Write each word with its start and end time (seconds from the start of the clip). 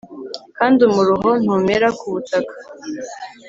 kandi 0.57 0.79
umuruho 0.89 1.29
ntumera 1.41 1.87
ku 1.97 2.05
butaka 2.13 2.53